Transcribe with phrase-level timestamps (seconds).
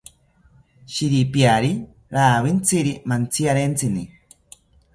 [0.93, 1.69] Shiripiari
[2.15, 4.03] rawintziri mantziarentsini